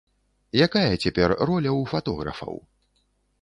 [0.65, 2.55] Якая цяпер роля ў фатографаў?